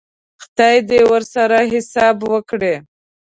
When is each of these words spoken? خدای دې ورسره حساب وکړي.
خدای 0.43 0.77
دې 0.89 1.01
ورسره 1.11 1.59
حساب 1.73 2.17
وکړي. 2.31 2.75